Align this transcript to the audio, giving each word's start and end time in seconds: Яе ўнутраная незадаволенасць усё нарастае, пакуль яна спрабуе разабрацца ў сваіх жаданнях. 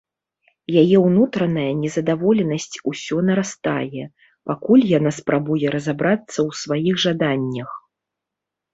Яе 0.83 0.97
ўнутраная 1.07 1.65
незадаволенасць 1.81 2.75
усё 2.93 3.21
нарастае, 3.29 4.03
пакуль 4.51 4.83
яна 4.97 5.11
спрабуе 5.21 5.67
разабрацца 5.79 6.35
ў 6.47 6.65
сваіх 6.65 6.95
жаданнях. 7.09 7.69